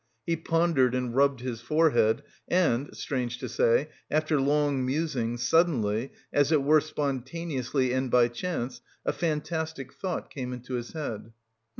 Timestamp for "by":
8.09-8.27